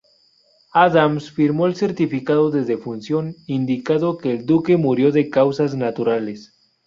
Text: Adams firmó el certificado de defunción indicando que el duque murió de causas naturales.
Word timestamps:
Adams 0.73 1.29
firmó 1.29 1.67
el 1.67 1.75
certificado 1.75 2.49
de 2.49 2.63
defunción 2.65 3.35
indicando 3.45 4.17
que 4.17 4.31
el 4.31 4.47
duque 4.47 4.75
murió 4.75 5.11
de 5.11 5.29
causas 5.29 5.75
naturales. 5.75 6.55